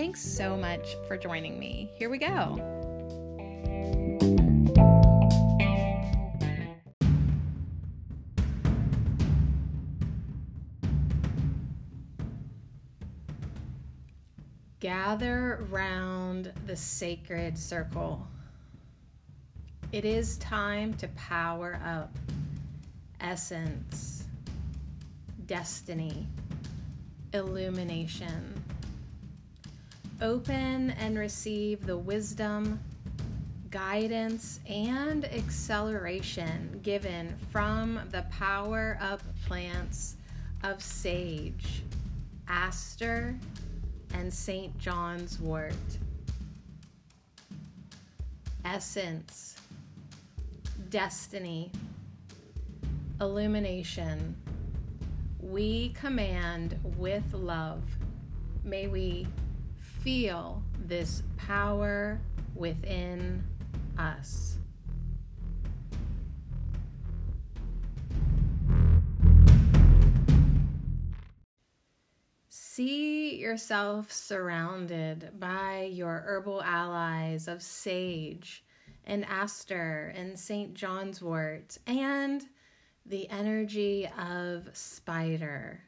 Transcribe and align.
Thanks 0.00 0.20
so 0.20 0.56
much 0.56 0.94
for 1.08 1.16
joining 1.16 1.58
me. 1.58 1.90
Here 1.96 2.08
we 2.08 2.18
go. 2.18 2.54
Gather 14.78 15.66
round 15.68 16.52
the 16.66 16.76
sacred 16.76 17.58
circle. 17.58 18.24
It 19.90 20.04
is 20.04 20.38
time 20.38 20.94
to 20.98 21.08
power 21.08 21.80
up 21.84 22.16
essence, 23.20 24.28
destiny, 25.46 26.28
illumination 27.34 28.57
Open 30.20 30.90
and 30.98 31.16
receive 31.16 31.86
the 31.86 31.96
wisdom, 31.96 32.80
guidance, 33.70 34.58
and 34.68 35.24
acceleration 35.26 36.80
given 36.82 37.36
from 37.52 38.00
the 38.10 38.22
power 38.22 38.98
up 39.00 39.22
plants 39.46 40.16
of 40.64 40.82
sage, 40.82 41.84
aster, 42.48 43.38
and 44.12 44.32
St. 44.32 44.76
John's 44.76 45.38
wort. 45.38 45.72
Essence, 48.64 49.54
destiny, 50.90 51.70
illumination. 53.20 54.34
We 55.40 55.90
command 55.90 56.76
with 56.96 57.32
love. 57.32 57.82
May 58.64 58.88
we 58.88 59.28
feel 60.00 60.62
this 60.86 61.22
power 61.36 62.20
within 62.54 63.42
us. 63.98 64.58
See 72.48 73.36
yourself 73.36 74.12
surrounded 74.12 75.32
by 75.40 75.90
your 75.92 76.22
herbal 76.26 76.62
allies 76.62 77.48
of 77.48 77.60
sage 77.60 78.62
and 79.04 79.24
aster 79.24 80.12
and 80.14 80.38
St. 80.38 80.74
John's 80.74 81.20
wort 81.20 81.76
and 81.86 82.44
the 83.04 83.28
energy 83.30 84.08
of 84.18 84.68
spider, 84.74 85.80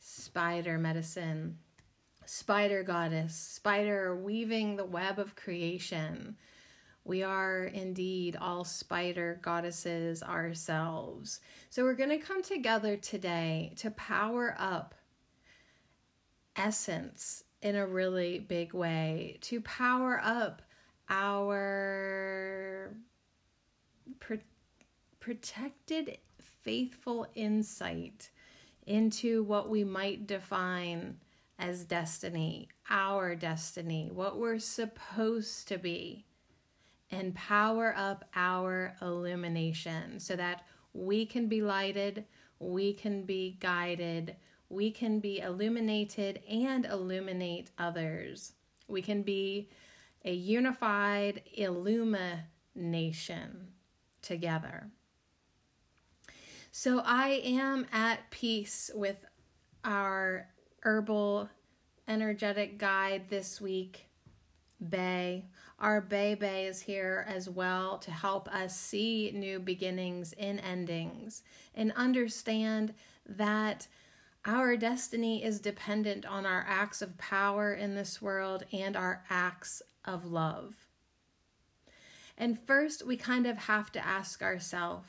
spider 0.00 0.78
medicine 0.78 1.58
spider 2.32 2.82
goddess, 2.82 3.34
spider 3.34 4.16
weaving 4.16 4.76
the 4.76 4.84
web 4.86 5.18
of 5.18 5.36
creation. 5.36 6.34
We 7.04 7.22
are 7.22 7.64
indeed 7.64 8.36
all 8.40 8.64
spider 8.64 9.38
goddesses 9.42 10.22
ourselves. 10.22 11.40
So, 11.68 11.84
we're 11.84 11.92
going 11.92 12.08
to 12.08 12.16
come 12.16 12.42
together 12.42 12.96
today 12.96 13.74
to 13.76 13.90
power 13.90 14.56
up 14.58 14.94
essence 16.56 17.44
in 17.60 17.76
a 17.76 17.86
really 17.86 18.38
big 18.38 18.72
way, 18.72 19.36
to 19.42 19.60
power 19.60 20.18
up 20.24 20.62
our 21.10 22.96
pro- 24.20 24.38
protected, 25.20 26.16
faithful 26.40 27.26
insight 27.34 28.30
into 28.86 29.42
what 29.42 29.68
we 29.68 29.84
might 29.84 30.26
define 30.26 31.18
as 31.62 31.84
destiny, 31.84 32.68
our 32.90 33.36
destiny, 33.36 34.10
what 34.12 34.36
we're 34.36 34.58
supposed 34.58 35.68
to 35.68 35.78
be, 35.78 36.26
and 37.12 37.32
power 37.36 37.94
up 37.96 38.24
our 38.34 38.96
illumination 39.00 40.18
so 40.18 40.34
that 40.34 40.64
we 40.92 41.24
can 41.24 41.46
be 41.46 41.62
lighted, 41.62 42.24
we 42.58 42.92
can 42.92 43.22
be 43.22 43.56
guided, 43.60 44.34
we 44.70 44.90
can 44.90 45.20
be 45.20 45.38
illuminated 45.38 46.40
and 46.50 46.84
illuminate 46.84 47.70
others. 47.78 48.54
We 48.88 49.00
can 49.00 49.22
be 49.22 49.70
a 50.24 50.32
unified 50.32 51.42
illumination 51.54 53.68
together. 54.20 54.90
So 56.72 57.02
I 57.04 57.40
am 57.44 57.86
at 57.92 58.28
peace 58.30 58.90
with 58.94 59.24
our 59.84 60.48
herbal 60.82 61.48
energetic 62.08 62.78
guide 62.78 63.28
this 63.28 63.60
week, 63.60 64.08
Bay. 64.88 65.46
Our 65.78 66.00
Bay 66.00 66.34
Bay 66.34 66.66
is 66.66 66.80
here 66.80 67.24
as 67.28 67.48
well 67.48 67.98
to 67.98 68.10
help 68.10 68.48
us 68.48 68.76
see 68.76 69.32
new 69.34 69.60
beginnings 69.60 70.32
in 70.32 70.58
endings 70.58 71.42
and 71.74 71.92
understand 71.92 72.94
that 73.26 73.86
our 74.44 74.76
destiny 74.76 75.44
is 75.44 75.60
dependent 75.60 76.26
on 76.26 76.44
our 76.46 76.64
acts 76.68 77.00
of 77.00 77.16
power 77.16 77.72
in 77.74 77.94
this 77.94 78.20
world 78.20 78.64
and 78.72 78.96
our 78.96 79.24
acts 79.30 79.82
of 80.04 80.24
love. 80.24 80.88
And 82.36 82.58
first, 82.58 83.06
we 83.06 83.16
kind 83.16 83.46
of 83.46 83.56
have 83.56 83.92
to 83.92 84.04
ask 84.04 84.42
ourselves 84.42 85.08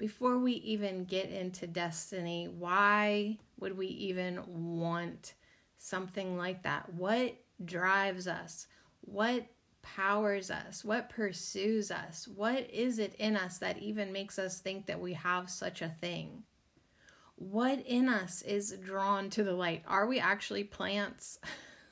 before 0.00 0.38
we 0.38 0.52
even 0.52 1.04
get 1.04 1.28
into 1.28 1.66
destiny, 1.66 2.48
why 2.48 3.36
would 3.58 3.76
we 3.76 3.86
even 3.86 4.40
want 4.46 5.34
something 5.76 6.38
like 6.38 6.62
that? 6.62 6.90
What 6.94 7.36
drives 7.66 8.26
us? 8.26 8.66
What 9.02 9.46
powers 9.82 10.50
us? 10.50 10.82
What 10.86 11.10
pursues 11.10 11.90
us? 11.90 12.26
What 12.26 12.70
is 12.70 12.98
it 12.98 13.14
in 13.16 13.36
us 13.36 13.58
that 13.58 13.76
even 13.76 14.10
makes 14.10 14.38
us 14.38 14.60
think 14.60 14.86
that 14.86 14.98
we 14.98 15.12
have 15.12 15.50
such 15.50 15.82
a 15.82 15.90
thing? 15.90 16.44
What 17.36 17.86
in 17.86 18.08
us 18.08 18.40
is 18.40 18.78
drawn 18.82 19.28
to 19.30 19.44
the 19.44 19.52
light? 19.52 19.82
Are 19.86 20.06
we 20.06 20.18
actually 20.18 20.64
plants? 20.64 21.38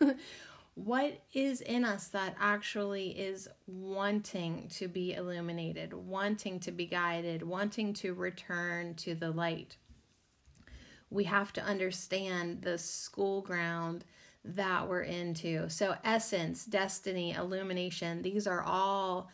what 0.84 1.25
is 1.34 1.61
in 1.61 1.84
us 1.84 2.06
that 2.09 2.37
actually 2.39 3.09
is 3.09 3.49
wanting 3.66 4.69
to 4.69 4.87
be 4.87 5.15
illuminated, 5.15 5.93
wanting 5.93 6.61
to 6.61 6.71
be 6.71 6.87
guided, 6.87 7.43
wanting 7.43 7.93
to 7.94 8.15
return 8.15 8.94
to 8.94 9.16
the 9.16 9.31
light. 9.31 9.77
We 11.11 11.25
have 11.25 11.53
to 11.55 11.62
understand 11.62 12.62
the 12.62 12.78
school 12.78 13.41
ground 13.41 14.05
that 14.44 14.89
we're 14.89 15.03
into. 15.03 15.69
So, 15.69 15.97
essence, 16.05 16.65
destiny, 16.65 17.33
illumination, 17.33 18.22
these 18.22 18.47
are 18.47 18.62
all 18.62 19.31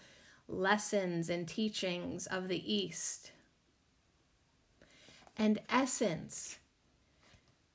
lessons 0.48 1.28
and 1.28 1.46
teachings 1.46 2.26
of 2.26 2.48
the 2.48 2.74
East. 2.74 3.32
And 5.36 5.60
essence 5.68 6.56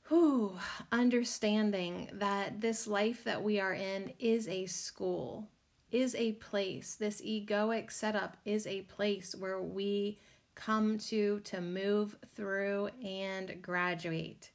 whew, 0.09 0.57
understanding 0.91 2.09
that 2.13 2.59
this 2.59 2.87
life 2.87 3.23
that 3.23 3.41
we 3.41 3.59
are 3.59 3.73
in 3.73 4.11
is 4.19 4.47
a 4.47 4.65
school, 4.65 5.47
is 5.91 6.15
a 6.15 6.33
place. 6.33 6.95
This 6.95 7.21
egoic 7.21 7.91
setup 7.91 8.35
is 8.43 8.65
a 8.65 8.81
place 8.81 9.35
where 9.35 9.61
we 9.61 10.19
come 10.55 10.97
to 10.97 11.39
to 11.41 11.61
move 11.61 12.17
through 12.35 12.89
and 13.05 13.61
graduate. 13.61 14.51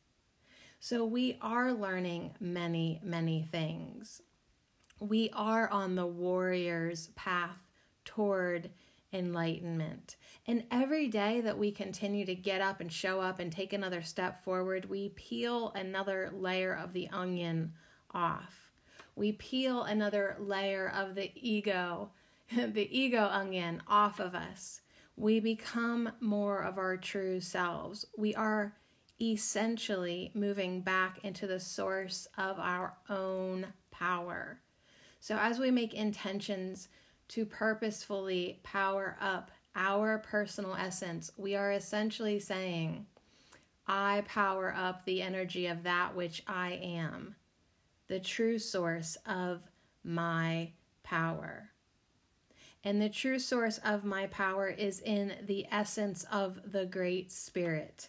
So 0.80 1.04
we 1.04 1.38
are 1.40 1.72
learning 1.72 2.34
many, 2.40 3.00
many 3.02 3.42
things. 3.50 4.20
We 5.00 5.30
are 5.32 5.68
on 5.70 5.94
the 5.94 6.06
warrior's 6.06 7.08
path 7.14 7.56
toward 8.04 8.70
enlightenment. 9.14 10.16
And 10.46 10.64
every 10.70 11.08
day 11.08 11.40
that 11.40 11.56
we 11.56 11.70
continue 11.70 12.26
to 12.26 12.34
get 12.34 12.60
up 12.60 12.80
and 12.80 12.92
show 12.92 13.20
up 13.20 13.38
and 13.38 13.50
take 13.50 13.72
another 13.72 14.02
step 14.02 14.44
forward, 14.44 14.90
we 14.90 15.10
peel 15.10 15.72
another 15.74 16.30
layer 16.34 16.74
of 16.74 16.92
the 16.92 17.08
onion 17.10 17.72
off. 18.12 18.72
We 19.16 19.32
peel 19.32 19.84
another 19.84 20.36
layer 20.40 20.90
of 20.94 21.14
the 21.14 21.30
ego, 21.34 22.10
the 22.54 22.88
ego 22.90 23.28
onion 23.30 23.82
off 23.88 24.20
of 24.20 24.34
us. 24.34 24.80
We 25.16 25.38
become 25.38 26.10
more 26.20 26.62
of 26.62 26.76
our 26.76 26.96
true 26.96 27.40
selves. 27.40 28.04
We 28.18 28.34
are 28.34 28.74
essentially 29.20 30.32
moving 30.34 30.80
back 30.80 31.20
into 31.22 31.46
the 31.46 31.60
source 31.60 32.26
of 32.36 32.58
our 32.58 32.96
own 33.08 33.68
power. 33.92 34.60
So, 35.20 35.38
as 35.38 35.58
we 35.58 35.70
make 35.70 35.94
intentions 35.94 36.88
to 37.28 37.46
purposefully 37.46 38.60
power 38.62 39.16
up 39.20 39.50
our 39.76 40.18
personal 40.18 40.74
essence, 40.74 41.30
we 41.36 41.56
are 41.56 41.72
essentially 41.72 42.38
saying, 42.38 43.06
I 43.86 44.22
power 44.26 44.74
up 44.76 45.04
the 45.04 45.20
energy 45.20 45.66
of 45.66 45.82
that 45.82 46.14
which 46.14 46.42
I 46.46 46.72
am, 46.72 47.36
the 48.06 48.20
true 48.20 48.58
source 48.58 49.16
of 49.26 49.62
my 50.02 50.72
power. 51.02 51.70
And 52.82 53.00
the 53.00 53.08
true 53.08 53.38
source 53.38 53.78
of 53.78 54.04
my 54.04 54.26
power 54.26 54.68
is 54.68 55.00
in 55.00 55.32
the 55.46 55.66
essence 55.70 56.24
of 56.30 56.72
the 56.72 56.84
Great 56.84 57.32
Spirit. 57.32 58.08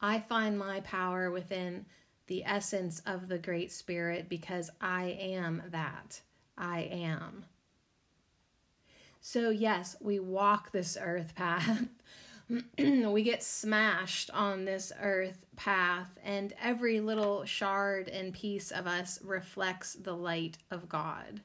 I 0.00 0.20
find 0.20 0.58
my 0.58 0.80
power 0.80 1.30
within 1.30 1.86
the 2.26 2.44
essence 2.44 3.02
of 3.04 3.28
the 3.28 3.38
Great 3.38 3.72
Spirit 3.72 4.28
because 4.28 4.70
I 4.80 5.16
am 5.20 5.62
that. 5.70 6.22
I 6.56 6.80
am. 6.80 7.44
So, 9.20 9.50
yes, 9.50 9.96
we 10.00 10.18
walk 10.18 10.72
this 10.72 10.98
earth 11.00 11.34
path. 11.34 11.86
we 12.78 13.22
get 13.22 13.42
smashed 13.42 14.30
on 14.30 14.64
this 14.64 14.92
earth 15.00 15.46
path, 15.56 16.18
and 16.24 16.52
every 16.60 17.00
little 17.00 17.44
shard 17.44 18.08
and 18.08 18.34
piece 18.34 18.70
of 18.70 18.86
us 18.86 19.20
reflects 19.22 19.94
the 19.94 20.14
light 20.14 20.58
of 20.70 20.88
God. 20.88 21.40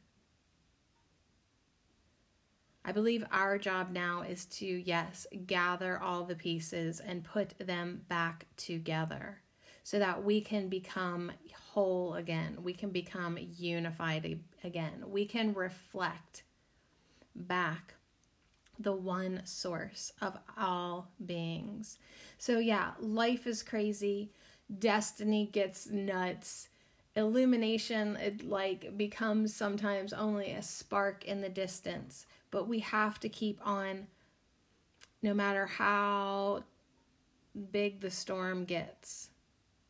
I 2.83 2.93
believe 2.93 3.25
our 3.31 3.57
job 3.57 3.91
now 3.91 4.21
is 4.21 4.45
to, 4.45 4.65
yes, 4.65 5.27
gather 5.45 5.99
all 5.99 6.23
the 6.23 6.35
pieces 6.35 6.99
and 6.99 7.23
put 7.23 7.53
them 7.59 8.01
back 8.07 8.47
together 8.55 9.41
so 9.87 9.99
that 9.99 10.21
we 10.21 10.41
can 10.41 10.67
become 10.67 11.31
whole 11.71 12.15
again. 12.15 12.57
We 12.61 12.73
can 12.73 12.89
become 12.89 13.37
unified 13.57 14.37
again. 14.61 15.05
We 15.07 15.25
can 15.25 15.53
reflect 15.53 16.43
back 17.33 17.93
the 18.77 18.91
one 18.91 19.41
source 19.45 20.11
of 20.21 20.37
all 20.57 21.11
beings. 21.25 21.99
So, 22.37 22.59
yeah, 22.59 22.91
life 22.99 23.47
is 23.47 23.63
crazy. 23.63 24.33
Destiny 24.77 25.49
gets 25.53 25.89
nuts. 25.89 26.67
Illumination, 27.15 28.17
it 28.17 28.43
like 28.43 28.97
becomes 28.97 29.55
sometimes 29.55 30.11
only 30.11 30.51
a 30.51 30.61
spark 30.61 31.23
in 31.23 31.39
the 31.39 31.49
distance 31.49 32.25
but 32.51 32.67
we 32.67 32.79
have 32.79 33.19
to 33.19 33.29
keep 33.29 33.59
on 33.65 34.07
no 35.21 35.33
matter 35.33 35.65
how 35.65 36.63
big 37.71 38.01
the 38.01 38.11
storm 38.11 38.65
gets. 38.65 39.29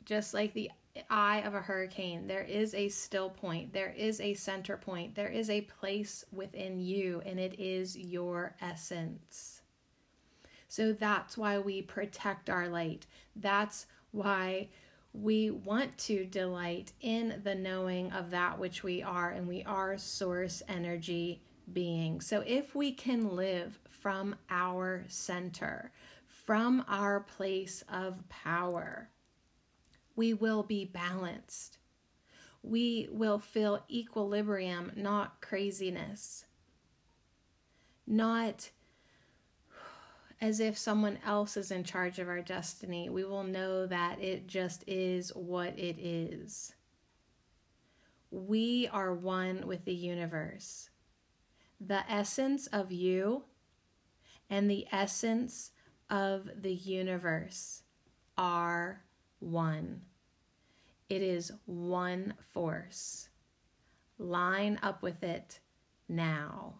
Just 0.08 0.34
like 0.34 0.54
the 0.54 0.72
eye 1.10 1.42
of 1.42 1.54
a 1.54 1.60
hurricane, 1.60 2.28
there 2.28 2.44
is 2.44 2.74
a 2.74 2.88
still 2.88 3.30
point, 3.30 3.74
there 3.74 3.94
is 3.96 4.22
a 4.22 4.34
center 4.36 4.78
point, 4.78 5.14
there 5.16 5.28
is 5.28 5.50
a 5.50 5.62
place 5.62 6.24
within 6.32 6.80
you, 6.80 7.22
and 7.26 7.38
it 7.38 7.60
is 7.60 7.98
your 7.98 8.56
essence. 8.62 9.62
So 10.70 10.94
that's 10.94 11.38
why 11.38 11.60
we 11.60 11.82
protect 11.82 12.50
our 12.50 12.70
light. 12.70 13.06
That's 13.36 13.86
why 14.12 14.70
we 15.12 15.52
want 15.52 15.98
to 15.98 16.24
delight 16.24 16.94
in 17.02 17.42
the 17.44 17.56
knowing 17.56 18.14
of 18.14 18.32
that 18.32 18.58
which 18.58 18.84
we 18.84 19.04
are, 19.04 19.32
and 19.32 19.46
we 19.46 19.64
are 19.64 19.98
source 19.98 20.64
energy 20.70 21.42
being. 21.74 22.22
So 22.22 22.46
if 22.48 22.74
we 22.74 22.94
can 22.94 23.36
live 23.36 23.78
from 23.90 24.38
our 24.50 25.04
center, 25.10 25.92
from 26.28 26.86
our 26.88 27.20
place 27.20 27.84
of 27.92 28.28
power, 28.30 29.10
we 30.18 30.34
will 30.34 30.64
be 30.64 30.84
balanced. 30.84 31.78
We 32.62 33.08
will 33.10 33.40
feel 33.40 33.86
equilibrium, 33.90 34.92
not 34.98 35.40
craziness. 35.40 36.44
Not 38.06 38.72
as 40.42 40.60
if 40.60 40.78
someone 40.78 41.20
else 41.26 41.56
is 41.56 41.72
in 41.72 41.86
charge 41.86 42.20
of 42.20 42.28
our 42.28 42.42
destiny. 42.42 43.10
We 43.10 43.24
will 43.24 43.44
know 43.44 43.86
that 43.86 44.22
it 44.22 44.48
just 44.48 44.84
is 44.88 45.30
what 45.30 45.80
it 45.80 45.98
is. 46.00 46.74
We 48.30 48.90
are 48.92 49.14
one 49.14 49.66
with 49.66 49.86
the 49.86 49.96
universe 49.96 50.90
the 51.80 52.10
essence 52.12 52.68
of 52.68 52.92
you 52.92 53.44
and 54.50 54.70
the 54.70 54.88
essence 54.92 55.72
of 56.10 56.50
the 56.62 56.74
universe 56.74 57.84
are 58.38 59.04
one. 59.40 60.02
It 61.10 61.22
is 61.22 61.54
one 61.66 62.34
force. 62.52 63.30
Line 64.18 64.78
up 64.84 65.02
with 65.02 65.24
it 65.24 65.62
now. 66.10 66.76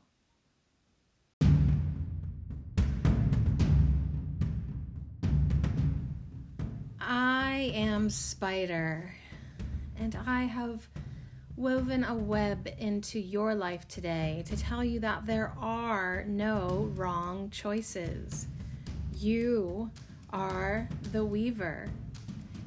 I 7.00 7.72
am 7.74 8.10
Spider, 8.10 9.16
and 9.98 10.18
I 10.28 10.44
have 10.44 10.90
woven 11.56 12.04
a 12.04 12.14
web 12.14 12.68
into 12.78 13.20
your 13.20 13.56
life 13.56 13.88
today 13.88 14.44
to 14.48 14.58
tell 14.58 14.84
you 14.84 15.00
that 15.00 15.26
there 15.26 15.54
are 15.58 16.26
no 16.28 16.92
wrong 16.96 17.50
choices. 17.50 18.48
You 19.16 19.90
are 20.32 20.90
the 21.14 21.24
weaver. 21.24 21.88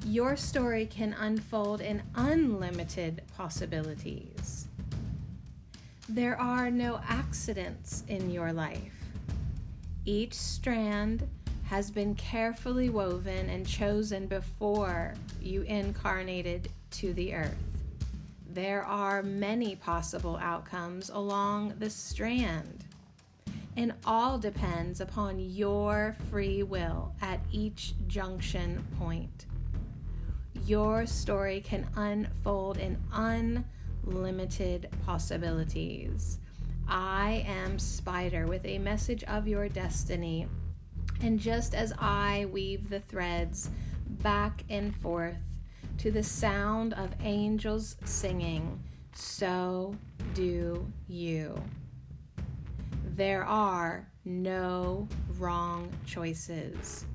Your 0.06 0.34
story 0.34 0.86
can 0.86 1.12
unfold 1.12 1.82
in 1.82 2.02
unlimited 2.14 3.22
possibilities. 3.36 4.66
There 6.08 6.40
are 6.40 6.70
no 6.70 7.00
accidents 7.06 8.02
in 8.08 8.30
your 8.30 8.52
life. 8.52 8.94
Each 10.06 10.34
strand 10.34 11.28
has 11.64 11.90
been 11.90 12.14
carefully 12.14 12.88
woven 12.88 13.48
and 13.50 13.64
chosen 13.66 14.26
before 14.26 15.14
you 15.40 15.62
incarnated 15.62 16.70
to 16.92 17.12
the 17.12 17.34
earth. 17.34 17.62
There 18.52 18.82
are 18.82 19.22
many 19.22 19.76
possible 19.76 20.36
outcomes 20.38 21.10
along 21.10 21.74
the 21.78 21.90
strand, 21.90 22.86
and 23.76 23.92
all 24.04 24.38
depends 24.38 25.00
upon 25.00 25.38
your 25.38 26.16
free 26.30 26.64
will 26.64 27.14
at 27.22 27.38
each 27.52 27.94
junction 28.08 28.84
point. 28.98 29.46
Your 30.70 31.04
story 31.04 31.62
can 31.62 31.84
unfold 31.96 32.78
in 32.78 32.96
unlimited 33.12 34.88
possibilities. 35.04 36.38
I 36.86 37.44
am 37.44 37.76
Spider 37.76 38.46
with 38.46 38.64
a 38.64 38.78
message 38.78 39.24
of 39.24 39.48
your 39.48 39.68
destiny. 39.68 40.46
And 41.22 41.40
just 41.40 41.74
as 41.74 41.92
I 41.98 42.46
weave 42.52 42.88
the 42.88 43.00
threads 43.00 43.68
back 44.22 44.62
and 44.70 44.94
forth 44.94 45.34
to 45.98 46.12
the 46.12 46.22
sound 46.22 46.94
of 46.94 47.16
angels 47.24 47.96
singing, 48.04 48.80
so 49.12 49.96
do 50.34 50.86
you. 51.08 51.60
There 53.16 53.42
are 53.42 54.06
no 54.24 55.08
wrong 55.36 55.92
choices. 56.06 57.06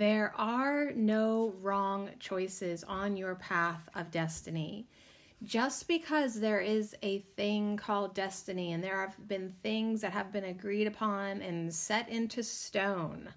There 0.00 0.32
are 0.34 0.92
no 0.92 1.52
wrong 1.60 2.08
choices 2.18 2.84
on 2.84 3.18
your 3.18 3.34
path 3.34 3.86
of 3.94 4.10
destiny. 4.10 4.88
Just 5.44 5.88
because 5.88 6.40
there 6.40 6.62
is 6.62 6.96
a 7.02 7.18
thing 7.18 7.76
called 7.76 8.14
destiny 8.14 8.72
and 8.72 8.82
there 8.82 8.98
have 8.98 9.28
been 9.28 9.50
things 9.50 10.00
that 10.00 10.12
have 10.12 10.32
been 10.32 10.44
agreed 10.44 10.86
upon 10.86 11.42
and 11.42 11.74
set 11.74 12.08
into 12.08 12.42
stone 12.42 13.28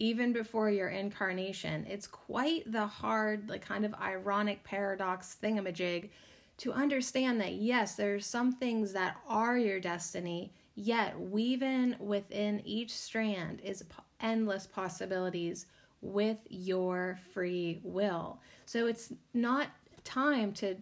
even 0.00 0.32
before 0.32 0.70
your 0.70 0.88
incarnation 0.88 1.86
it's 1.88 2.08
quite 2.08 2.64
the 2.72 2.86
hard 2.86 3.48
like 3.48 3.64
kind 3.64 3.84
of 3.84 3.94
ironic 3.94 4.64
paradox 4.64 5.36
thingamajig 5.40 6.08
to 6.56 6.72
understand 6.72 7.40
that 7.40 7.52
yes 7.52 7.94
there's 7.94 8.26
some 8.26 8.50
things 8.50 8.92
that 8.92 9.16
are 9.28 9.56
your 9.56 9.78
destiny 9.78 10.52
yet 10.74 11.20
weaving 11.20 11.94
within 12.00 12.60
each 12.64 12.92
strand 12.92 13.60
is 13.60 13.84
endless 14.20 14.66
possibilities 14.66 15.66
with 16.02 16.38
your 16.50 17.18
free 17.32 17.80
will 17.82 18.40
so 18.66 18.86
it's 18.86 19.12
not 19.32 19.68
time 20.04 20.52
to 20.52 20.76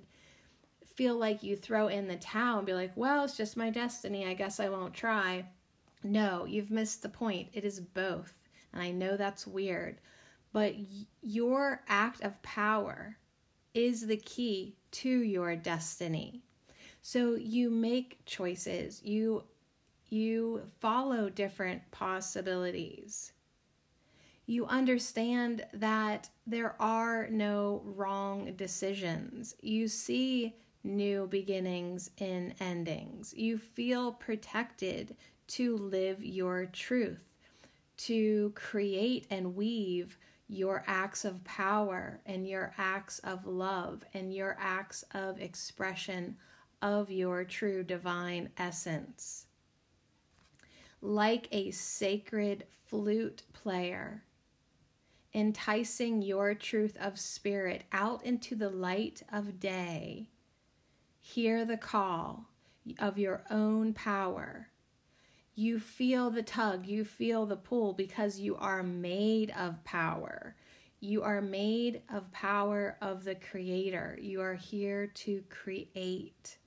feel 1.00 1.16
like 1.16 1.42
you 1.42 1.56
throw 1.56 1.88
in 1.88 2.08
the 2.08 2.16
towel 2.16 2.58
and 2.58 2.66
be 2.66 2.74
like, 2.74 2.92
well, 2.94 3.24
it's 3.24 3.34
just 3.34 3.56
my 3.56 3.70
destiny. 3.70 4.26
I 4.26 4.34
guess 4.34 4.60
I 4.60 4.68
won't 4.68 4.92
try. 4.92 5.46
No, 6.04 6.44
you've 6.44 6.70
missed 6.70 7.02
the 7.02 7.08
point. 7.08 7.48
It 7.54 7.64
is 7.64 7.80
both. 7.80 8.34
And 8.72 8.82
I 8.82 8.90
know 8.90 9.16
that's 9.16 9.46
weird, 9.46 9.96
but 10.52 10.74
your 11.22 11.82
act 11.88 12.22
of 12.22 12.42
power 12.42 13.16
is 13.72 14.06
the 14.06 14.18
key 14.18 14.76
to 14.90 15.08
your 15.08 15.56
destiny. 15.56 16.42
So 17.00 17.34
you 17.34 17.70
make 17.70 18.20
choices. 18.26 19.02
You 19.02 19.44
you 20.10 20.62
follow 20.80 21.30
different 21.30 21.80
possibilities. 21.92 23.32
You 24.50 24.66
understand 24.66 25.64
that 25.74 26.28
there 26.44 26.74
are 26.82 27.28
no 27.30 27.82
wrong 27.84 28.52
decisions. 28.56 29.54
You 29.62 29.86
see 29.86 30.56
new 30.82 31.28
beginnings 31.28 32.10
in 32.18 32.54
endings. 32.58 33.32
You 33.32 33.58
feel 33.58 34.10
protected 34.10 35.14
to 35.50 35.76
live 35.76 36.24
your 36.24 36.66
truth, 36.66 37.22
to 37.98 38.50
create 38.56 39.28
and 39.30 39.54
weave 39.54 40.18
your 40.48 40.82
acts 40.88 41.24
of 41.24 41.44
power 41.44 42.20
and 42.26 42.44
your 42.44 42.74
acts 42.76 43.20
of 43.20 43.46
love 43.46 44.02
and 44.14 44.34
your 44.34 44.56
acts 44.58 45.04
of 45.14 45.40
expression 45.40 46.36
of 46.82 47.08
your 47.08 47.44
true 47.44 47.84
divine 47.84 48.50
essence. 48.56 49.46
Like 51.00 51.46
a 51.52 51.70
sacred 51.70 52.64
flute 52.88 53.44
player, 53.52 54.24
enticing 55.34 56.22
your 56.22 56.54
truth 56.54 56.96
of 57.00 57.18
spirit 57.18 57.84
out 57.92 58.24
into 58.24 58.54
the 58.54 58.70
light 58.70 59.22
of 59.32 59.60
day, 59.60 60.28
hear 61.18 61.64
the 61.64 61.76
call 61.76 62.46
of 62.98 63.18
your 63.18 63.44
own 63.50 63.92
power. 63.92 64.68
You 65.54 65.78
feel 65.78 66.30
the 66.30 66.42
tug, 66.42 66.86
you 66.86 67.04
feel 67.04 67.46
the 67.46 67.56
pull 67.56 67.92
because 67.92 68.40
you 68.40 68.56
are 68.56 68.82
made 68.82 69.52
of 69.56 69.84
power. 69.84 70.56
You 71.00 71.22
are 71.22 71.40
made 71.40 72.02
of 72.12 72.30
power 72.32 72.96
of 73.00 73.24
the 73.24 73.34
Creator. 73.34 74.18
You 74.20 74.42
are 74.42 74.54
here 74.54 75.06
to 75.06 75.42
create. 75.48 76.58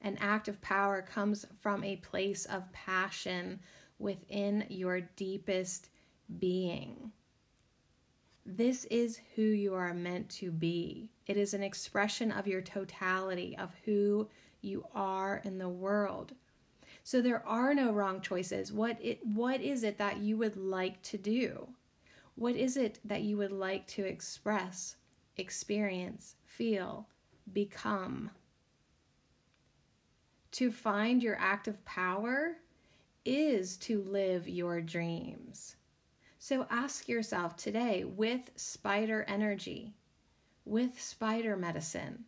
An 0.00 0.16
act 0.20 0.48
of 0.48 0.60
power 0.62 1.02
comes 1.02 1.44
from 1.60 1.84
a 1.84 1.96
place 1.96 2.44
of 2.44 2.72
passion 2.72 3.60
within 3.98 4.64
your 4.68 5.00
deepest 5.00 5.90
being. 6.38 7.12
This 8.56 8.84
is 8.86 9.20
who 9.36 9.42
you 9.42 9.74
are 9.74 9.94
meant 9.94 10.28
to 10.30 10.50
be. 10.50 11.12
It 11.24 11.36
is 11.36 11.54
an 11.54 11.62
expression 11.62 12.32
of 12.32 12.48
your 12.48 12.60
totality, 12.60 13.56
of 13.56 13.70
who 13.84 14.28
you 14.60 14.86
are 14.92 15.40
in 15.44 15.58
the 15.58 15.68
world. 15.68 16.32
So 17.04 17.22
there 17.22 17.46
are 17.46 17.74
no 17.74 17.92
wrong 17.92 18.20
choices. 18.20 18.72
What 18.72 18.98
it 19.00 19.24
what 19.24 19.60
is 19.60 19.84
it 19.84 19.98
that 19.98 20.18
you 20.18 20.36
would 20.38 20.56
like 20.56 21.00
to 21.02 21.16
do? 21.16 21.68
What 22.34 22.56
is 22.56 22.76
it 22.76 22.98
that 23.04 23.22
you 23.22 23.36
would 23.36 23.52
like 23.52 23.86
to 23.88 24.04
express, 24.04 24.96
experience, 25.36 26.34
feel, 26.44 27.06
become? 27.52 28.32
To 30.52 30.72
find 30.72 31.22
your 31.22 31.36
active 31.38 31.84
power 31.84 32.56
is 33.24 33.76
to 33.76 34.02
live 34.02 34.48
your 34.48 34.80
dreams. 34.80 35.76
So 36.42 36.66
ask 36.70 37.06
yourself 37.06 37.54
today 37.54 38.02
with 38.02 38.50
spider 38.56 39.26
energy, 39.28 39.92
with 40.64 40.98
spider 40.98 41.54
medicine, 41.54 42.24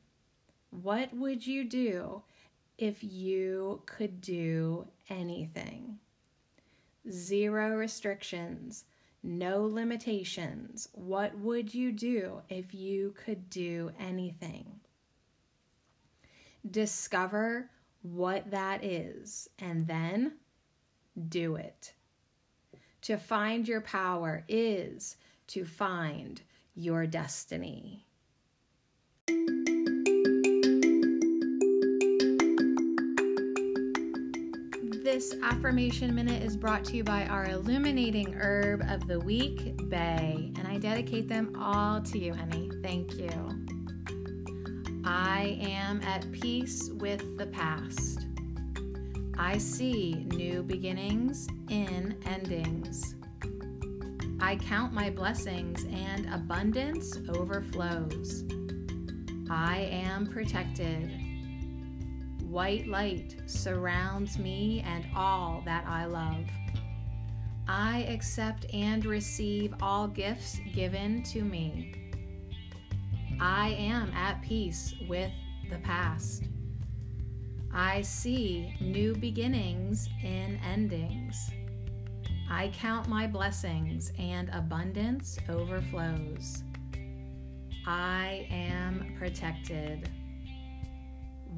what 0.70 1.14
would 1.14 1.46
you 1.46 1.64
do 1.64 2.22
if 2.76 3.02
you 3.02 3.80
could 3.86 4.20
do 4.20 4.86
anything? 5.08 5.98
Zero 7.10 7.74
restrictions, 7.74 8.84
no 9.22 9.64
limitations. 9.64 10.88
What 10.92 11.38
would 11.38 11.72
you 11.72 11.90
do 11.90 12.42
if 12.50 12.74
you 12.74 13.14
could 13.16 13.48
do 13.48 13.92
anything? 13.98 14.80
Discover 16.70 17.70
what 18.02 18.50
that 18.50 18.84
is, 18.84 19.48
and 19.58 19.86
then 19.86 20.34
do 21.30 21.56
it. 21.56 21.94
To 23.02 23.16
find 23.16 23.66
your 23.66 23.80
power 23.80 24.44
is 24.48 25.16
to 25.48 25.64
find 25.64 26.40
your 26.76 27.04
destiny. 27.04 28.06
This 35.02 35.34
affirmation 35.42 36.14
minute 36.14 36.44
is 36.44 36.56
brought 36.56 36.84
to 36.86 36.96
you 36.96 37.02
by 37.02 37.26
our 37.26 37.46
illuminating 37.46 38.34
herb 38.34 38.84
of 38.88 39.08
the 39.08 39.18
week, 39.18 39.76
Bay, 39.88 40.52
and 40.56 40.68
I 40.68 40.78
dedicate 40.78 41.28
them 41.28 41.56
all 41.60 42.00
to 42.02 42.18
you, 42.18 42.32
honey. 42.32 42.70
Thank 42.84 43.14
you. 43.14 43.28
I 45.04 45.58
am 45.60 46.00
at 46.02 46.30
peace 46.30 46.88
with 46.94 47.36
the 47.36 47.46
past. 47.46 48.26
I 49.38 49.58
see 49.58 50.26
new 50.28 50.62
beginnings 50.62 51.48
in 51.70 52.16
endings. 52.26 53.14
I 54.40 54.56
count 54.56 54.92
my 54.92 55.08
blessings 55.08 55.84
and 55.84 56.32
abundance 56.32 57.18
overflows. 57.28 58.44
I 59.48 59.88
am 59.90 60.26
protected. 60.26 61.10
White 62.42 62.86
light 62.86 63.36
surrounds 63.46 64.38
me 64.38 64.84
and 64.86 65.06
all 65.16 65.62
that 65.64 65.86
I 65.86 66.04
love. 66.04 66.44
I 67.68 68.00
accept 68.08 68.66
and 68.74 69.04
receive 69.06 69.74
all 69.80 70.08
gifts 70.08 70.58
given 70.74 71.22
to 71.24 71.42
me. 71.42 71.94
I 73.40 73.70
am 73.70 74.12
at 74.12 74.42
peace 74.42 74.94
with 75.08 75.32
the 75.70 75.78
past. 75.78 76.44
I 77.74 78.02
see 78.02 78.74
new 78.80 79.14
beginnings 79.14 80.08
in 80.22 80.60
endings. 80.62 81.50
I 82.50 82.68
count 82.74 83.08
my 83.08 83.26
blessings 83.26 84.12
and 84.18 84.50
abundance 84.50 85.38
overflows. 85.48 86.64
I 87.86 88.46
am 88.50 89.14
protected. 89.18 90.10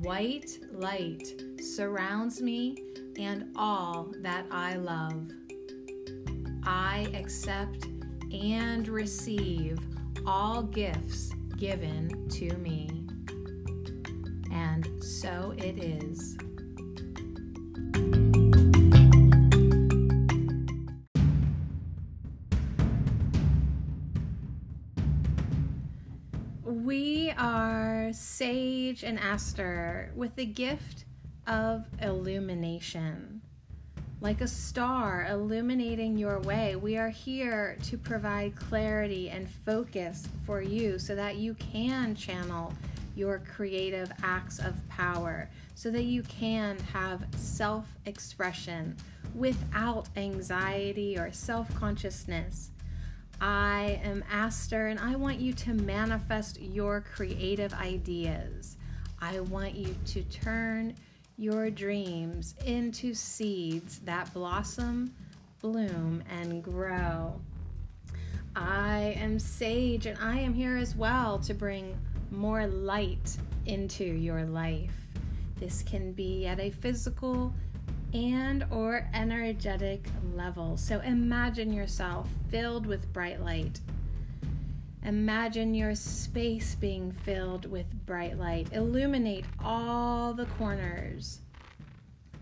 White 0.03 0.51
light 0.73 1.27
surrounds 1.61 2.41
me 2.41 2.77
and 3.19 3.51
all 3.57 4.13
that 4.23 4.47
I 4.53 4.77
love. 4.77 5.31
I 6.63 7.09
accept 7.13 7.87
and 8.33 8.87
receive 8.87 9.79
all 10.25 10.63
gifts 10.63 11.33
given 11.57 12.29
to 12.31 12.57
me. 12.59 12.94
And 14.75 15.05
so 15.05 15.55
it 15.57 15.79
is. 15.79 16.37
We 26.65 27.33
are 27.39 28.11
Sage 28.13 29.05
and 29.05 29.21
Aster 29.21 30.11
with 30.17 30.35
the 30.35 30.45
gift 30.45 31.05
of 31.47 31.85
illumination 32.03 33.43
like 34.21 34.41
a 34.41 34.49
star 34.49 35.27
illuminating 35.29 36.17
your 36.17 36.41
way. 36.41 36.77
We 36.77 36.97
are 36.97 37.11
here 37.11 37.77
to 37.83 37.99
provide 37.99 38.57
clarity 38.57 39.29
and 39.29 39.47
focus 39.49 40.27
for 40.47 40.63
you 40.63 40.99
so 40.99 41.15
that 41.15 41.37
you 41.37 41.53
can 41.55 42.15
channel 42.15 42.73
your 43.15 43.41
creative 43.41 44.11
acts 44.23 44.59
of 44.59 44.75
power, 44.89 45.49
so 45.75 45.91
that 45.91 46.05
you 46.05 46.23
can 46.23 46.79
have 46.93 47.27
self 47.37 47.87
expression 48.07 48.97
without 49.35 50.09
anxiety 50.17 51.19
or 51.19 51.33
self 51.33 51.73
consciousness. 51.75 52.71
I 53.41 54.01
am 54.05 54.25
Aster, 54.31 54.87
and 54.87 55.01
I 55.01 55.17
want 55.17 55.41
you 55.41 55.53
to 55.55 55.75
manifest 55.75 56.61
your 56.61 57.01
creative 57.01 57.75
ideas. 57.75 58.77
I 59.21 59.41
want 59.41 59.75
you 59.75 59.95
to 60.07 60.23
turn 60.25 60.95
your 61.37 61.69
dreams 61.71 62.55
into 62.65 63.13
seeds 63.15 63.99
that 64.01 64.33
blossom, 64.33 65.13
bloom, 65.61 66.23
and 66.31 66.63
grow. 66.63 67.41
I 68.55 69.17
am 69.19 69.41
Sage, 69.41 70.07
and 70.07 70.19
I 70.21 70.39
am 70.39 70.55
here 70.55 70.77
as 70.77 70.95
well 70.95 71.39
to 71.41 71.55
bring 71.55 71.99
more 72.37 72.67
light 72.67 73.37
into 73.67 74.05
your 74.05 74.45
life. 74.45 74.95
This 75.59 75.83
can 75.83 76.13
be 76.13 76.47
at 76.47 76.61
a 76.61 76.71
physical 76.71 77.55
and 78.13 78.65
or 78.71 79.09
energetic 79.15 80.07
level. 80.35 80.77
So 80.77 81.01
imagine 81.01 81.73
yourself 81.73 82.29
filled 82.51 82.87
with 82.87 83.13
bright 83.13 83.41
light 83.41 83.81
Imagine 85.05 85.75
your 85.75 85.95
space 85.95 86.75
being 86.77 87.13
filled 87.13 87.71
with 87.71 87.85
bright 88.07 88.39
light. 88.39 88.73
Illuminate 88.73 89.45
all 89.63 90.33
the 90.33 90.47
corners 90.47 91.41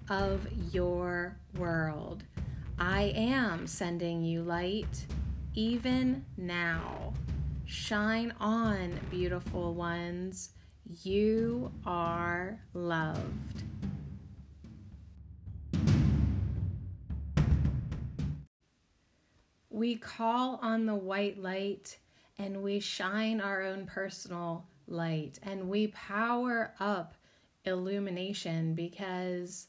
of 0.09 0.47
your 0.73 1.37
world. 1.59 2.23
I 2.79 3.13
am 3.17 3.67
sending 3.67 4.23
you 4.23 4.43
light 4.43 5.07
even 5.55 6.25
now. 6.37 7.15
Shine 7.65 8.33
on, 8.41 8.99
beautiful 9.11 9.75
ones. 9.75 10.51
You 11.03 11.73
are 11.87 12.61
loved. 12.75 13.63
we 19.83 19.97
call 19.97 20.61
on 20.63 20.87
the 20.87 20.95
white 20.95 21.43
light 21.43 21.99
and 22.39 22.63
we 22.63 22.79
shine 22.79 23.41
our 23.41 23.63
own 23.63 23.85
personal 23.85 24.65
light 24.87 25.41
and 25.43 25.69
we 25.69 25.89
power 25.89 26.73
up 26.79 27.15
illumination 27.65 28.75
because 28.75 29.67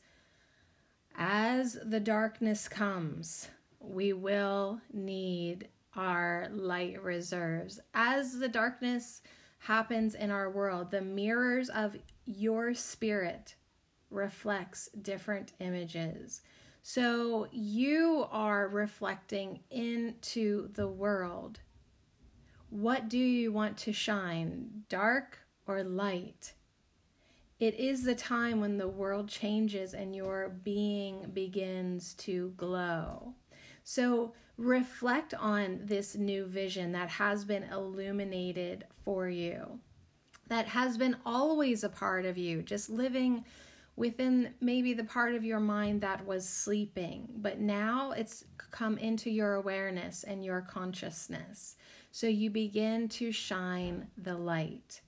as 1.17 1.77
the 1.83 1.99
darkness 1.99 2.67
comes, 2.67 3.47
we 3.79 4.13
will 4.13 4.79
need 4.91 5.67
our 5.95 6.47
light 6.51 7.01
reserves. 7.01 7.79
As 7.93 8.39
the 8.39 8.47
darkness 8.47 9.21
happens 9.59 10.15
in 10.15 10.31
our 10.31 10.49
world, 10.49 10.91
the 10.91 11.01
mirrors 11.01 11.69
of 11.69 11.95
your 12.25 12.73
spirit 12.73 13.55
reflects 14.09 14.89
different 15.01 15.53
images. 15.59 16.41
So 16.81 17.47
you 17.51 18.27
are 18.31 18.67
reflecting 18.67 19.61
into 19.69 20.69
the 20.73 20.87
world. 20.87 21.59
What 22.69 23.07
do 23.07 23.17
you 23.17 23.51
want 23.51 23.77
to 23.77 23.93
shine, 23.93 24.83
dark 24.89 25.39
or 25.65 25.83
light? 25.83 26.53
It 27.59 27.75
is 27.75 28.03
the 28.03 28.15
time 28.15 28.59
when 28.59 28.77
the 28.77 28.87
world 28.87 29.29
changes 29.29 29.93
and 29.93 30.13
your 30.13 30.49
being 30.49 31.29
begins 31.33 32.13
to 32.15 32.53
glow. 32.57 33.35
So 33.83 34.33
reflect 34.57 35.33
on 35.33 35.81
this 35.83 36.15
new 36.15 36.45
vision 36.45 36.91
that 36.93 37.09
has 37.09 37.43
been 37.43 37.63
illuminated 37.63 38.85
for 39.03 39.27
you, 39.27 39.79
that 40.47 40.67
has 40.67 40.97
been 40.97 41.17
always 41.25 41.83
a 41.83 41.89
part 41.89 42.25
of 42.25 42.37
you, 42.37 42.61
just 42.61 42.89
living 42.89 43.43
within 43.95 44.53
maybe 44.59 44.93
the 44.93 45.03
part 45.03 45.35
of 45.35 45.43
your 45.43 45.59
mind 45.59 46.01
that 46.01 46.25
was 46.25 46.47
sleeping, 46.47 47.27
but 47.37 47.59
now 47.59 48.11
it's 48.11 48.43
come 48.71 48.97
into 48.97 49.29
your 49.29 49.55
awareness 49.55 50.23
and 50.23 50.43
your 50.43 50.61
consciousness. 50.61 51.75
So 52.11 52.27
you 52.27 52.49
begin 52.49 53.07
to 53.09 53.31
shine 53.31 54.07
the 54.17 54.35
light. 54.35 55.01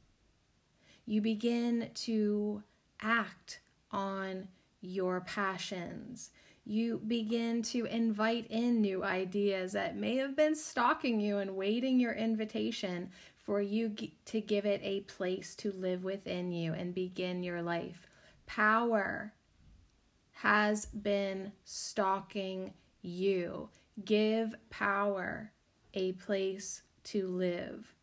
You 1.06 1.22
begin 1.22 1.90
to 1.94 2.64
act 3.02 3.60
on 3.92 4.48
your 4.82 5.22
passions. 5.22 6.32
You 6.66 7.00
begin 7.06 7.62
to 7.64 7.86
invite 7.86 8.48
in 8.50 8.82
new 8.82 9.04
ideas 9.04 9.74
that 9.74 9.96
may 9.96 10.18
have 10.18 10.36
been 10.36 10.56
stalking 10.56 11.20
you 11.20 11.38
and 11.38 11.56
waiting 11.56 12.00
your 12.00 12.14
invitation 12.14 13.12
for 13.38 13.62
you 13.62 13.96
to 14.26 14.42
give 14.42 14.66
it 14.66 14.82
a 14.84 15.02
place 15.02 15.56
to 15.56 15.72
live 15.72 16.04
within 16.04 16.52
you 16.52 16.74
and 16.74 16.94
begin 16.94 17.44
your 17.44 17.62
life 17.62 18.08
power 18.46 19.34
has 20.32 20.86
been 20.86 21.52
stalking 21.64 22.74
you. 23.02 23.70
Give 24.04 24.54
power 24.70 25.52
a 25.94 26.14
place 26.14 26.82
to 27.06 27.28
live. 27.28 27.94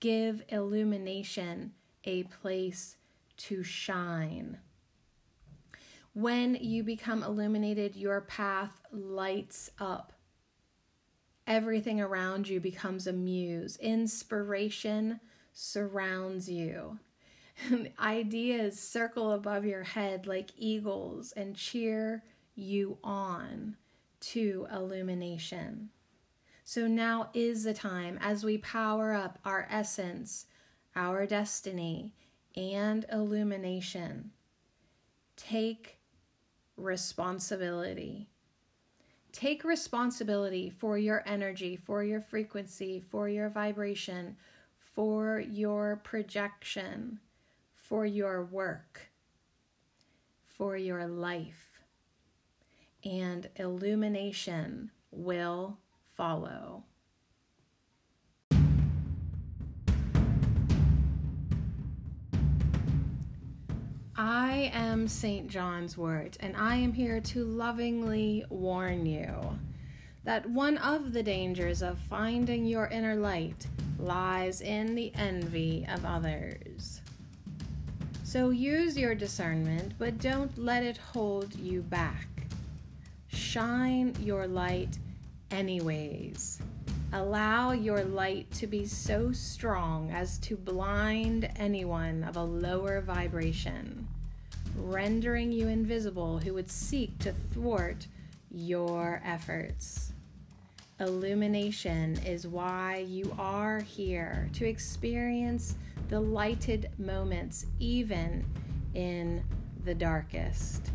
Give 0.00 0.42
illumination 0.48 1.72
a 2.04 2.22
place 2.24 2.96
to 3.36 3.62
shine. 3.62 4.58
When 6.12 6.56
you 6.56 6.82
become 6.82 7.22
illuminated, 7.22 7.94
your 7.94 8.22
path 8.22 8.82
lights 8.92 9.70
up. 9.78 10.12
Everything 11.46 12.00
around 12.00 12.48
you 12.48 12.60
becomes 12.60 13.06
a 13.06 13.12
muse. 13.12 13.76
Inspiration 13.76 15.20
surrounds 15.52 16.48
you. 16.48 16.98
ideas 18.00 18.78
circle 18.78 19.32
above 19.32 19.64
your 19.64 19.84
head 19.84 20.26
like 20.26 20.50
eagles 20.56 21.32
and 21.32 21.56
cheer 21.56 22.24
you 22.54 22.98
on 23.04 23.76
to 24.20 24.66
illumination. 24.72 25.90
So 26.64 26.86
now 26.86 27.30
is 27.34 27.64
the 27.64 27.74
time 27.74 28.18
as 28.20 28.44
we 28.44 28.58
power 28.58 29.12
up 29.12 29.38
our 29.44 29.66
essence, 29.70 30.46
our 30.94 31.26
destiny, 31.26 32.14
and 32.56 33.04
illumination. 33.10 34.32
Take 35.36 35.99
responsibility. 36.82 38.28
Take 39.32 39.64
responsibility 39.64 40.70
for 40.70 40.98
your 40.98 41.22
energy, 41.26 41.76
for 41.76 42.02
your 42.02 42.20
frequency, 42.20 43.00
for 43.00 43.28
your 43.28 43.48
vibration, 43.48 44.36
for 44.94 45.40
your 45.40 46.00
projection 46.02 47.20
for 47.90 48.06
your 48.06 48.44
work, 48.44 49.10
for 50.46 50.76
your 50.76 51.08
life, 51.08 51.80
and 53.04 53.48
illumination 53.56 54.92
will 55.10 55.76
follow. 56.14 56.84
I 64.22 64.70
am 64.74 65.08
St. 65.08 65.48
John's 65.48 65.96
Wort, 65.96 66.36
and 66.40 66.54
I 66.54 66.76
am 66.76 66.92
here 66.92 67.22
to 67.22 67.42
lovingly 67.42 68.44
warn 68.50 69.06
you 69.06 69.58
that 70.24 70.44
one 70.50 70.76
of 70.76 71.14
the 71.14 71.22
dangers 71.22 71.80
of 71.80 71.98
finding 72.00 72.66
your 72.66 72.88
inner 72.88 73.16
light 73.16 73.66
lies 73.98 74.60
in 74.60 74.94
the 74.94 75.10
envy 75.14 75.86
of 75.90 76.04
others. 76.04 77.00
So 78.22 78.50
use 78.50 78.94
your 78.94 79.14
discernment, 79.14 79.94
but 79.98 80.18
don't 80.18 80.58
let 80.58 80.82
it 80.82 80.98
hold 80.98 81.54
you 81.54 81.80
back. 81.80 82.28
Shine 83.28 84.14
your 84.20 84.46
light 84.46 84.98
anyways. 85.50 86.60
Allow 87.12 87.72
your 87.72 88.04
light 88.04 88.48
to 88.52 88.68
be 88.68 88.86
so 88.86 89.32
strong 89.32 90.12
as 90.12 90.38
to 90.40 90.56
blind 90.56 91.50
anyone 91.56 92.22
of 92.22 92.36
a 92.36 92.44
lower 92.44 93.00
vibration, 93.00 93.99
rendering 94.80 95.52
you 95.52 95.68
invisible 95.68 96.38
who 96.38 96.54
would 96.54 96.70
seek 96.70 97.18
to 97.20 97.32
thwart 97.52 98.06
your 98.50 99.22
efforts. 99.24 100.12
Illumination 100.98 102.18
is 102.26 102.46
why 102.46 103.04
you 103.08 103.34
are 103.38 103.80
here 103.80 104.50
to 104.52 104.66
experience 104.66 105.76
the 106.08 106.20
lighted 106.20 106.90
moments, 106.98 107.66
even 107.78 108.44
in 108.94 109.42
the 109.84 109.94
darkest. 109.94 110.90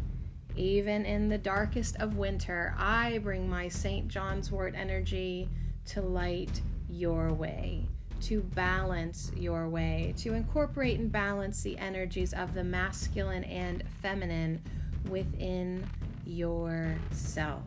Even 0.55 1.05
in 1.05 1.27
the 1.27 1.37
darkest 1.37 1.95
of 1.97 2.17
winter, 2.17 2.75
I 2.77 3.17
bring 3.19 3.49
my 3.49 3.67
St. 3.67 4.07
John's 4.07 4.51
wort 4.51 4.73
energy 4.75 5.49
to 5.87 6.01
light 6.01 6.61
your 6.89 7.33
way, 7.33 7.87
to 8.21 8.41
balance 8.41 9.31
your 9.35 9.69
way, 9.69 10.13
to 10.17 10.33
incorporate 10.33 10.99
and 10.99 11.11
balance 11.11 11.61
the 11.61 11.77
energies 11.77 12.33
of 12.33 12.53
the 12.53 12.63
masculine 12.63 13.43
and 13.45 13.83
feminine 14.01 14.61
within 15.09 15.87
yourself. 16.25 17.63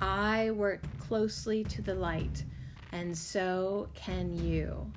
I 0.00 0.50
work 0.52 0.82
closely 0.98 1.64
to 1.64 1.82
the 1.82 1.94
light, 1.94 2.44
and 2.92 3.16
so 3.16 3.88
can 3.94 4.32
you 4.32 4.90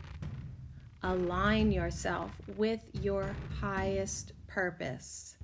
align 1.04 1.72
yourself 1.72 2.32
with 2.56 2.80
your 2.94 3.36
highest 3.60 4.32
purpose. 4.48 5.36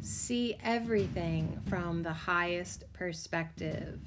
See 0.00 0.56
everything 0.62 1.60
from 1.68 2.02
the 2.02 2.12
highest 2.12 2.84
perspective, 2.92 3.98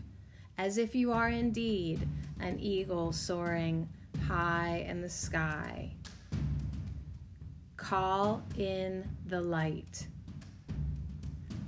as 0.59 0.77
if 0.77 0.93
you 0.93 1.13
are 1.13 1.29
indeed 1.29 2.05
an 2.41 2.59
eagle 2.59 3.13
soaring 3.13 3.87
high 4.27 4.85
in 4.89 4.99
the 4.99 5.07
sky. 5.07 5.89
Call 7.77 8.43
in 8.57 9.07
the 9.27 9.39
light. 9.39 10.05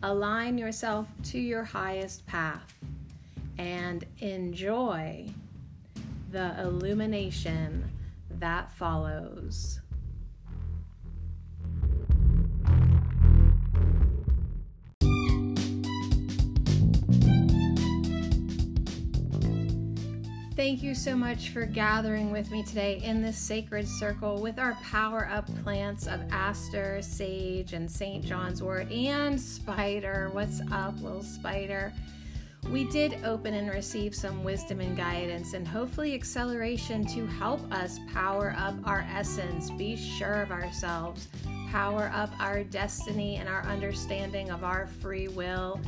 Align 0.04 0.58
yourself 0.58 1.08
to 1.24 1.40
your 1.40 1.64
highest 1.64 2.26
path 2.28 2.74
and 3.58 4.04
enjoy 4.20 5.26
the 6.30 6.62
illumination 6.62 7.90
that 8.40 8.74
follows. 8.74 9.80
Thank 20.62 20.84
you 20.84 20.94
so 20.94 21.16
much 21.16 21.50
for 21.50 21.66
gathering 21.66 22.32
with 22.32 22.52
me 22.52 22.62
today 22.62 23.02
in 23.04 23.24
this 23.24 23.36
sacred 23.36 23.88
circle 23.88 24.40
with 24.40 24.60
our 24.60 24.76
power 24.84 25.28
up 25.28 25.48
plants 25.64 26.06
of 26.06 26.22
aster, 26.30 27.02
sage, 27.02 27.74
and 27.74 27.90
St. 27.90 28.24
John's 28.24 28.62
wort, 28.62 28.92
and 28.92 29.42
spider. 29.42 30.30
What's 30.34 30.62
up, 30.72 31.02
little 31.02 31.24
spider? 31.24 31.92
we 32.70 32.84
did 32.86 33.26
open 33.26 33.56
and 33.56 33.72
receive 33.72 34.14
some 34.14 34.44
wisdom 34.44 34.82
and 34.82 34.96
guidance 34.96 35.54
and 35.54 35.68
hopefully 35.68 36.14
acceleration 36.14 37.04
to 37.06 37.26
help 37.26 37.60
us 37.74 38.00
power 38.14 38.54
up 38.56 38.76
our 38.86 39.04
essence, 39.12 39.72
be 39.72 39.96
sure 39.96 40.44
of 40.44 40.52
ourselves, 40.52 41.28
power 41.72 42.12
up 42.14 42.30
our 42.40 42.64
destiny 42.64 43.38
and 43.38 43.50
our 43.50 43.64
understanding 43.64 44.52
of 44.52 44.64
our 44.64 44.86
free 44.86 45.28
will 45.28 45.82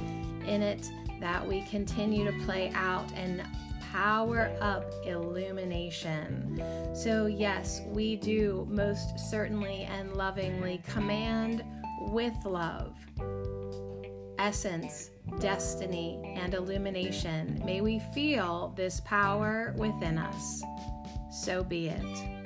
in 0.47 0.63
it 0.63 0.89
that 1.19 1.47
we 1.47 1.61
continue 1.65 2.25
to 2.25 2.45
play 2.45 2.71
out 2.73 3.09
and 3.13 3.43
power 3.93 4.51
up 4.59 4.91
illumination. 5.05 6.59
So, 6.95 7.27
yes, 7.27 7.81
we 7.89 8.15
do 8.15 8.67
most 8.67 9.19
certainly 9.19 9.83
and 9.83 10.15
lovingly 10.15 10.81
command 10.87 11.63
with 12.09 12.33
love, 12.43 12.97
essence, 14.39 15.11
destiny, 15.39 16.19
and 16.35 16.55
illumination. 16.55 17.61
May 17.63 17.81
we 17.81 17.99
feel 18.15 18.73
this 18.75 18.99
power 19.01 19.75
within 19.77 20.17
us. 20.17 20.63
So 21.29 21.63
be 21.63 21.89
it. 21.89 22.43